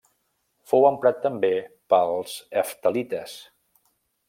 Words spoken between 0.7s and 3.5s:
Fou emprat també pels heftalites.